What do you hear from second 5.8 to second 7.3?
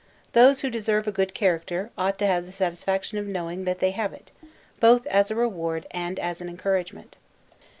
and as an encouragement.